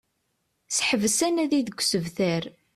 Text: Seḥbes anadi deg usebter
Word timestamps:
Seḥbes 0.75 1.17
anadi 1.27 1.61
deg 1.67 1.79
usebter 1.81 2.43